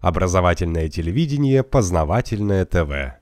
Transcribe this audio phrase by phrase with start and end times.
[0.00, 3.18] Образовательное телевидение, познавательное ТВ.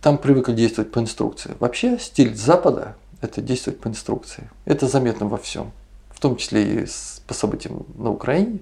[0.00, 1.56] Там привыкли действовать по инструкции.
[1.58, 4.48] Вообще стиль Запада– это действовать по инструкции.
[4.64, 5.72] Это заметно во всем,
[6.10, 6.86] в том числе и
[7.26, 8.60] по событиям на Украине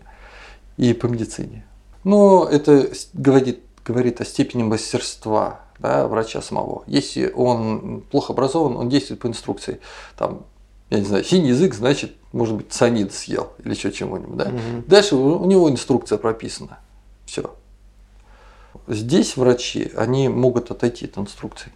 [0.79, 1.67] и по медицине.
[2.05, 6.85] Но это говорит, говорит о степени мастерства да, врача самого.
[6.87, 9.81] Если он плохо образован, он действует по инструкции.
[10.17, 10.45] Там,
[10.89, 14.37] я не знаю, синий язык, значит, может быть, цианид съел или еще чего-нибудь.
[14.37, 14.45] Да?
[14.45, 14.85] Угу.
[14.87, 16.79] Дальше у него инструкция прописана.
[18.89, 21.73] Здесь врачи, они могут отойти от инструкций.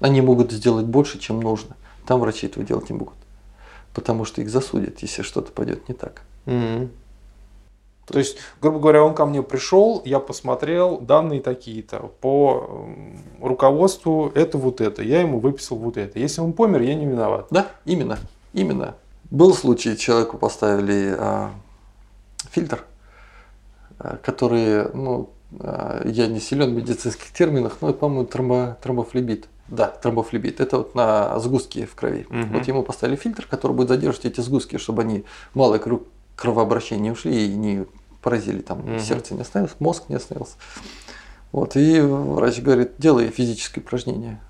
[0.00, 1.76] Они могут сделать больше, чем нужно.
[2.06, 3.14] Там врачи этого делать не могут.
[3.94, 6.22] Потому что их засудят, если что-то пойдет не так.
[6.46, 6.88] Угу.
[8.06, 12.10] То есть, грубо говоря, он ко мне пришел, я посмотрел данные такие-то.
[12.20, 12.86] По
[13.40, 15.02] руководству это вот это.
[15.02, 16.18] Я ему выписал вот это.
[16.18, 17.46] Если он помер, я не виноват.
[17.50, 18.18] Да, именно.
[18.52, 18.96] Именно.
[19.30, 21.52] Был случай, человеку поставили а,
[22.50, 22.84] фильтр,
[23.98, 29.48] а, который, ну, я не силен в медицинских терминах, но, по-моему, тромбо, тромбофлебит.
[29.68, 30.60] Да, тромбофлебит.
[30.60, 32.26] Это вот на сгустки в крови.
[32.28, 32.58] Угу.
[32.58, 35.80] Вот ему поставили фильтр, который будет задерживать эти сгустки, чтобы они малое
[36.36, 37.86] кровообращение ушли и не
[38.22, 38.98] поразили, там угу.
[38.98, 40.54] сердце не остановилось, мозг не остановился.
[41.50, 44.40] Вот, и врач говорит, делай физическое упражнение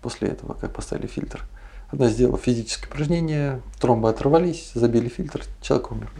[0.00, 1.44] после этого, как поставили фильтр.
[1.90, 6.10] Она сделала физическое упражнение, тромбы оторвались, забили фильтр, человек умер.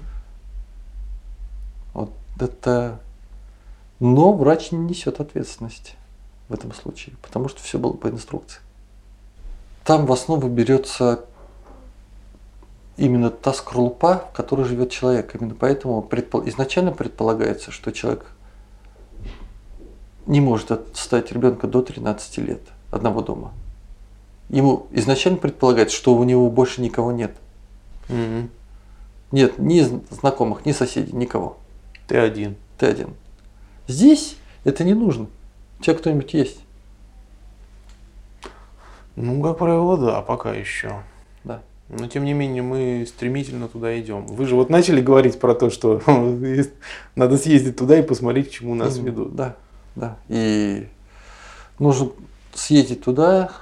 [1.94, 3.00] Вот это...
[4.00, 5.94] Но врач не несет ответственности
[6.48, 8.60] в этом случае, потому что все было по инструкции.
[9.84, 11.24] Там в основу берется
[12.96, 15.34] именно та скорлупа, в которой живет человек.
[15.34, 16.46] Именно поэтому предпол...
[16.48, 18.26] изначально предполагается, что человек
[20.26, 23.52] не может оставить ребенка до 13 лет одного дома.
[24.48, 27.36] Ему изначально предполагается, что у него больше никого нет.
[28.08, 28.48] Угу.
[29.32, 29.80] Нет ни
[30.10, 31.58] знакомых, ни соседей, никого.
[32.06, 32.56] Ты один.
[32.78, 33.14] Ты один.
[33.88, 35.28] Здесь это не нужно.
[35.78, 36.60] У тебя кто-нибудь есть?
[39.14, 41.02] Ну, как правило, да, пока еще.
[41.44, 41.62] Да.
[41.88, 44.26] Но тем не менее мы стремительно туда идем.
[44.26, 46.02] Вы же вот начали говорить про то, что
[47.14, 49.34] надо съездить туда и посмотреть, к чему нас ведут.
[49.34, 49.56] Да,
[49.94, 50.18] да.
[50.28, 50.88] И
[51.78, 52.10] нужно
[52.54, 53.52] съездить туда,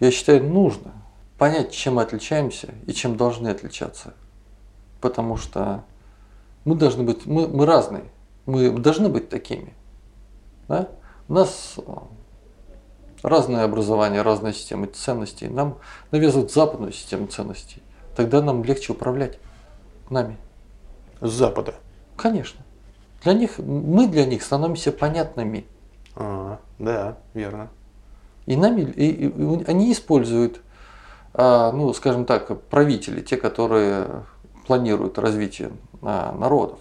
[0.00, 0.92] я считаю, нужно
[1.38, 4.14] понять, чем мы отличаемся и чем должны отличаться.
[5.00, 5.84] Потому что
[6.64, 8.04] мы должны быть, мы, мы разные,
[8.46, 9.74] мы должны быть такими.
[10.68, 10.88] Да?
[11.28, 11.92] У нас э,
[13.22, 15.48] разное образование, разная система ценностей.
[15.48, 15.78] Нам
[16.10, 17.82] навязывают западную систему ценностей.
[18.16, 19.38] Тогда нам легче управлять
[20.10, 20.36] нами.
[21.20, 21.74] С Запада?
[22.16, 22.62] Конечно.
[23.22, 25.66] Для них, мы для них становимся понятными.
[26.16, 27.70] А, да, верно.
[28.46, 30.60] И, нами, и, и они используют,
[31.32, 34.24] а, ну, скажем так, правители, те, которые
[34.66, 35.70] планируют развитие
[36.02, 36.80] а, народов.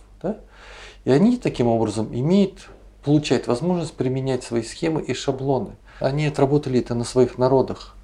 [1.04, 2.70] И они таким образом имеют,
[3.04, 5.76] получают возможность применять свои схемы и шаблоны.
[6.00, 7.96] Они отработали это на своих народах.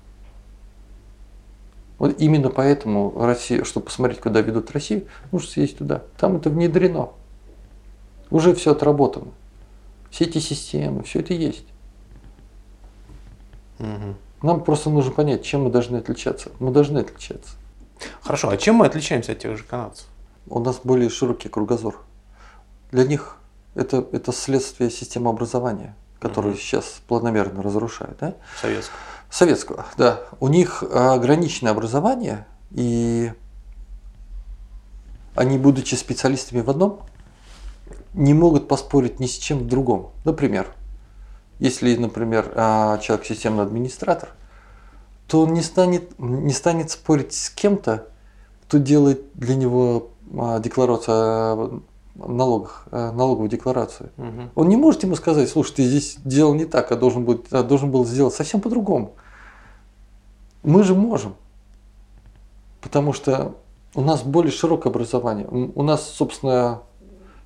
[1.98, 6.04] Вот именно поэтому Россия, чтобы посмотреть, куда ведут Россию, нужно съездить туда.
[6.18, 7.10] Там это внедрено.
[8.30, 9.32] Уже все отработано.
[10.12, 11.66] Все эти системы, все это есть.
[13.80, 14.16] Угу.
[14.44, 16.52] Нам просто нужно понять, чем мы должны отличаться.
[16.60, 17.56] Мы должны отличаться.
[18.22, 20.08] Хорошо, а чем мы отличаемся от тех же канадцев?
[20.48, 22.04] У нас более широкий кругозор.
[22.92, 23.38] Для них
[23.76, 26.60] это, это следствие системы образования, которую угу.
[26.60, 28.18] сейчас планомерно разрушают.
[28.20, 28.36] Да?
[28.60, 28.98] Советского.
[29.30, 30.22] Советского, да.
[30.40, 33.34] У них ограниченное образование, и
[35.36, 37.02] они, будучи специалистами в одном,
[38.14, 40.12] не могут поспорить ни с чем в другом.
[40.26, 40.68] Например,
[41.60, 44.30] если, например, а, человек системный администратор,
[45.28, 48.08] то он не станет, не станет спорить с кем-то,
[48.64, 51.84] кто делает для него а, декларацию
[52.18, 54.12] налогах, налоговую декларацию.
[54.18, 54.42] Угу.
[54.56, 57.64] Он не может ему сказать, слушай, ты здесь делал не так, а должен, был, а
[57.64, 59.14] должен был сделать совсем по-другому.
[60.64, 61.36] Мы же можем.
[62.82, 63.56] Потому что
[63.96, 65.48] у нас более широкое образование.
[65.48, 66.82] У нас, собственно,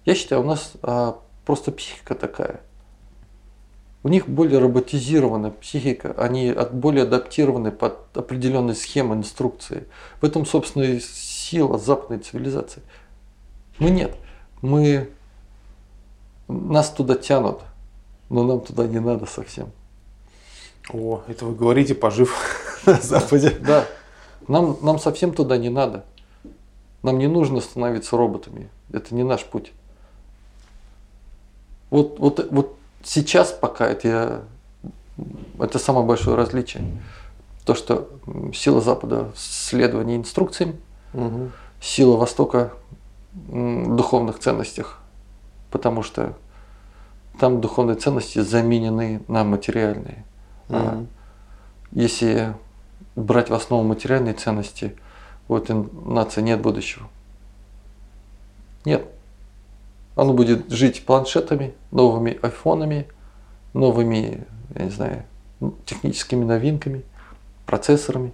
[0.06, 2.62] я считаю, у нас а, просто психика такая.
[4.04, 9.88] У них более роботизированная психика, они более адаптированы под определенные схемы, инструкции.
[10.20, 12.82] В этом, собственно, и сила западной цивилизации.
[13.78, 14.16] Мы нет.
[14.62, 15.10] Мы
[16.48, 17.62] нас туда тянут,
[18.30, 19.72] но нам туда не надо совсем.
[20.92, 23.52] О, это вы говорите, пожив на Западе.
[23.60, 23.86] Да.
[24.48, 26.04] Нам, нам совсем туда не надо.
[27.04, 28.70] Нам не нужно становиться роботами.
[28.92, 29.72] Это не наш путь.
[31.90, 34.44] Вот, вот, вот сейчас пока это,
[35.60, 36.84] это самое большое различие.
[37.66, 38.10] То, что
[38.54, 40.78] сила Запада в следовании инструкциям,
[41.14, 41.52] угу.
[41.80, 42.72] сила Востока
[43.34, 45.00] духовных ценностях.
[45.70, 46.38] Потому что
[47.40, 50.26] там духовные ценности заменены на материальные.
[50.70, 51.08] А Мгм.
[51.92, 52.54] если
[53.16, 54.96] брать в основу материальные ценности,
[55.48, 55.76] у этой
[56.06, 57.08] нации нет будущего.
[58.86, 59.06] Нет.
[60.16, 63.08] Оно будет жить планшетами, новыми айфонами,
[63.74, 64.46] новыми,
[64.76, 65.24] я не знаю,
[65.86, 67.04] техническими новинками,
[67.66, 68.34] процессорами,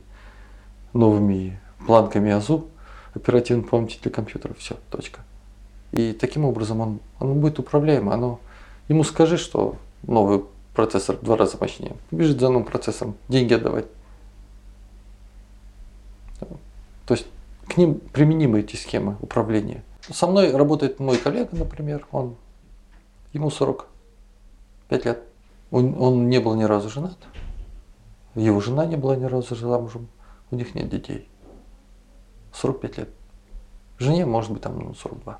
[0.93, 2.67] новыми планками АЗУ,
[3.17, 4.53] оперативной памяти для компьютера.
[4.53, 5.21] Все, точка.
[5.91, 8.13] И таким образом он, оно будет управляемо.
[8.13, 8.39] Оно,
[8.87, 10.43] ему скажи, что новый
[10.73, 11.95] процессор в два раза мощнее.
[12.11, 13.87] Бежит за новым процессором, деньги отдавать.
[17.05, 17.25] То есть
[17.67, 19.83] к ним применимы эти схемы управления.
[20.09, 22.35] Со мной работает мой коллега, например, он,
[23.33, 25.23] ему 45 лет.
[25.71, 27.17] Он, он не был ни разу женат.
[28.35, 30.07] Его жена не была ни разу замужем.
[30.51, 31.27] У них нет детей.
[32.61, 33.09] 45 лет.
[33.99, 35.39] Жене может быть там ну, 42.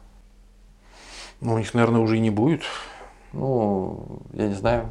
[1.42, 2.64] Ну, у них, наверное, уже и не будет.
[3.34, 4.90] Ну, я не знаю.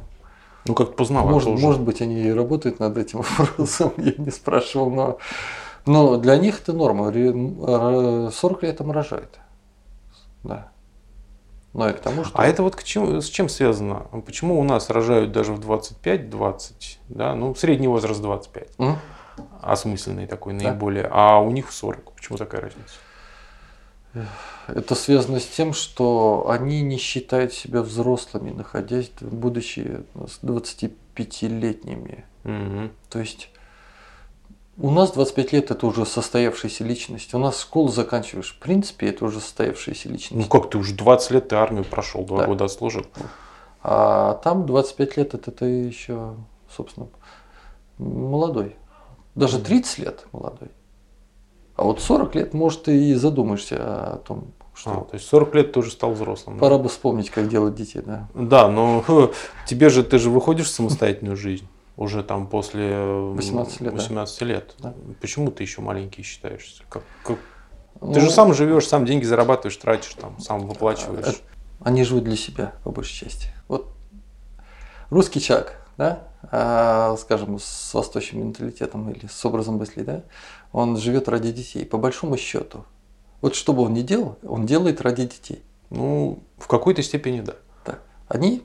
[0.66, 1.64] Ну, как-то поздновато Может, уже.
[1.64, 5.18] может быть, они и работают над этим вопросом, я не спрашивал, но,
[5.86, 7.10] но для них это норма.
[7.12, 9.38] Ре- р- 40 лет им рожают.
[10.44, 10.68] Да.
[11.72, 12.38] Но и к тому, что...
[12.38, 14.06] А это вот к чему, с чем связано?
[14.24, 16.72] Почему у нас рожают даже в 25-20,
[17.08, 18.96] да, ну, средний возраст 25, М?
[19.62, 20.70] Осмысленный такой Да.
[20.70, 22.12] наиболее, а у них в 40.
[22.12, 22.94] Почему такая разница?
[24.66, 32.24] Это связано с тем, что они не считают себя взрослыми, находясь, будучи с 25-летними.
[32.44, 32.92] Мгм.
[33.10, 33.50] То есть
[34.78, 37.34] у нас 25 лет это уже состоявшаяся личность.
[37.34, 38.54] У нас школу заканчиваешь.
[38.54, 40.48] В принципе, это уже состоявшаяся Ну личность.
[40.48, 42.46] как ты уже 20 лет ты армию прошел, два Да.
[42.46, 43.04] года отслужил.
[43.82, 46.34] А там 25 лет это ты еще,
[46.74, 47.08] собственно,
[47.98, 48.76] молодой.
[49.36, 50.70] Даже 30 лет молодой.
[51.76, 55.54] А вот 40 лет, может, ты и задумаешься о том, что А, то есть 40
[55.54, 56.56] лет ты уже стал взрослым.
[56.56, 56.60] да?
[56.62, 58.28] пора бы вспомнить, как делать детей, да.
[58.34, 59.30] Да, но хе,
[59.66, 63.96] тебе же ты же выходишь в самостоятельную жизнь уже там после э, 18 лет, да.
[63.96, 64.74] 18 лет.
[64.78, 64.94] Да.
[65.20, 66.82] Почему ты еще маленький считаешься?
[66.88, 67.38] Как- как-
[68.00, 71.26] Ну, Ты же сам живешь, сам деньги зарабатываешь, тратишь, там, сам выплачиваешь.
[71.26, 71.38] Это-
[71.80, 73.48] Они живут для себя, по большей части.
[73.68, 73.88] Вот
[75.10, 76.24] русский человек, да,
[77.18, 80.22] скажем, с восточным менталитетом или с образом мысли, да,
[80.72, 82.84] он живет ради детей, по большому счету.
[83.40, 85.62] Вот что бы он ни делал, он делает ради детей.
[85.90, 87.54] Ну, в какой-то степени да.
[87.84, 87.98] Да.
[88.28, 88.62] Они,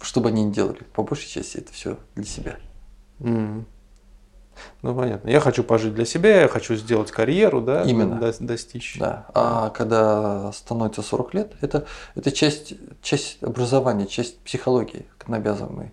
[0.00, 2.56] что бы они ни делали, по большей части это все для себя.
[3.20, 3.66] М.
[4.82, 5.28] Ну, понятно.
[5.28, 8.16] Я хочу пожить для себя, я хочу сделать карьеру, да, Именно.
[8.18, 8.96] до- достичь.
[8.98, 9.26] Да.
[9.34, 15.92] А когда становится 40 лет, это, это часть, часть образования, часть психологии навязываемой.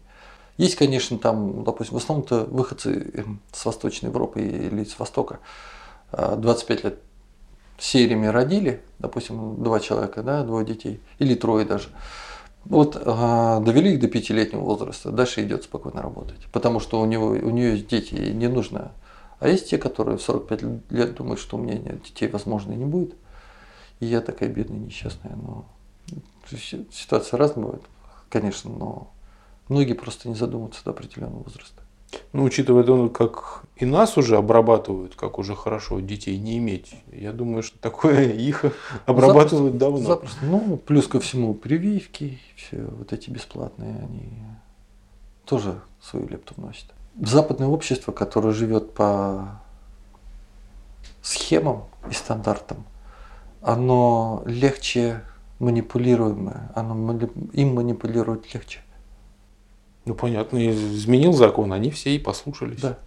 [0.58, 5.40] Есть, конечно, там, допустим, в основном-то выходцы эм, с Восточной Европы или с Востока
[6.12, 7.00] а, 25 лет
[7.80, 11.90] сериями родили, допустим, два человека, да, двое детей, или трое даже.
[12.66, 17.30] Вот а, довели их до пятилетнего возраста, дальше идет спокойно работать, потому что у него
[17.30, 18.92] у нее есть дети, и не нужно.
[19.40, 22.78] А есть те, которые в 45 лет думают, что у меня нет детей, возможно, и
[22.78, 23.16] не будет.
[24.00, 25.36] И я такая бедная, несчастная.
[25.36, 25.66] Но
[26.92, 27.84] ситуация разная бывает,
[28.30, 29.13] конечно, но
[29.70, 31.84] многие просто не задумываются до определенного возраста.
[32.32, 37.32] Ну, учитывая то, как и нас уже обрабатывают, как уже хорошо детей не иметь, я
[37.32, 38.66] думаю, что такое их
[39.06, 40.00] обрабатывают давно.
[40.00, 40.46] Запросто.
[40.46, 44.30] Ну, плюс ко всему прививки, все вот эти бесплатные, они
[45.46, 46.86] тоже свою лепту вносят.
[47.20, 49.62] Западное общество, которое живет по
[51.22, 52.86] схемам и стандартам,
[53.62, 55.22] оно легче
[55.60, 57.20] манипулируемое, оно
[57.54, 58.82] им манипулировать легче.
[60.06, 62.82] Ну, понятно, изменил закон, они все и послушались.
[62.82, 62.98] Да.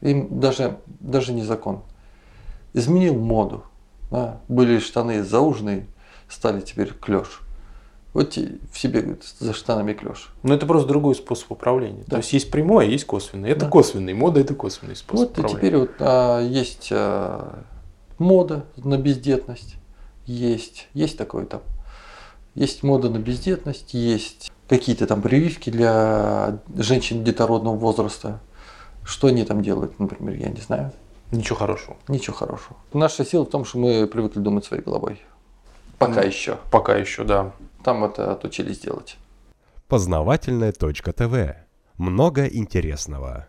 [0.00, 1.82] Им даже, даже не закон.
[2.72, 3.64] Изменил моду.
[4.10, 4.40] да.
[4.48, 5.86] Были штаны зауженные,
[6.28, 7.42] стали теперь клеш.
[8.14, 8.36] Вот
[8.72, 10.32] все бегают за штанами клеш.
[10.42, 12.02] Но это просто другой способ управления.
[12.06, 12.10] Да.
[12.10, 13.50] То есть есть прямой, а есть косвенный.
[13.50, 13.68] Это Да.
[13.70, 15.58] косвенный, мода это косвенный способ Вот и управления.
[15.58, 17.62] теперь вот а, есть а,
[18.18, 19.76] мода на бездетность.
[20.26, 21.62] Есть, есть такое там.
[22.54, 28.40] Есть мода на бездетность, есть какие-то там прививки для женщин детородного возраста.
[29.04, 30.92] Что они там делают, например, я не знаю.
[31.30, 31.96] Ничего хорошего.
[32.08, 32.76] Ничего хорошего.
[32.94, 35.20] Наша сила в том, что мы привыкли думать своей головой.
[35.98, 36.26] Пока Ну.
[36.26, 36.56] еще.
[36.70, 37.52] Пока еще, да.
[37.84, 39.18] Там это отучились делать.
[39.88, 41.54] Познавательная точка ТВ.
[41.98, 43.48] Много интересного.